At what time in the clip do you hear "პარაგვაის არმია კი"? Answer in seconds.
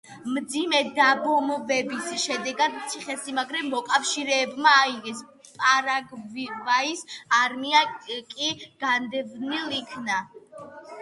5.61-8.53